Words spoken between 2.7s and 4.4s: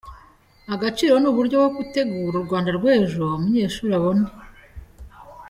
rw’ejo; Umunyeshuli abone